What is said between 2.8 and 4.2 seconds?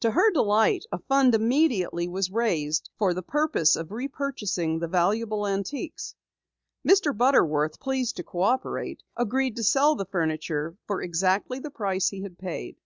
for the purpose of re